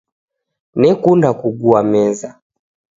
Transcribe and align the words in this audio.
Nekunda 0.81 1.29
kugua 1.39 1.79
meza 1.91 2.29